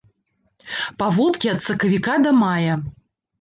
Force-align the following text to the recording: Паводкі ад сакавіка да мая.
Паводкі 1.01 1.51
ад 1.51 1.61
сакавіка 1.67 2.17
да 2.25 2.31
мая. 2.41 2.73